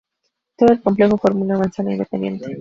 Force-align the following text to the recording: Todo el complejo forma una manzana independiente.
Todo 0.57 0.73
el 0.73 0.81
complejo 0.81 1.15
forma 1.19 1.41
una 1.41 1.59
manzana 1.59 1.91
independiente. 1.91 2.57